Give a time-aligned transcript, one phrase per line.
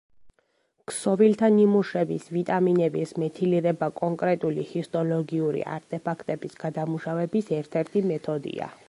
[0.91, 8.77] ქსოვილთა ნიმუშების ვიტამინების მეთილირება კონკრეტული ჰისტოლოგიური არტეფაქტების გადამუშავების ერთ-ერთი მეთოდია.